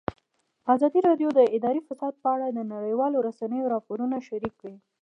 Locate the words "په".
2.23-2.27